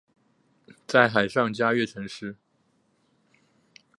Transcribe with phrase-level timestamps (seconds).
[0.65, 2.35] 有海上嘉月尘诗。